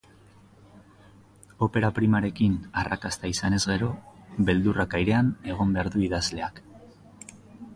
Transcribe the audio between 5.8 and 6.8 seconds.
du idazleak.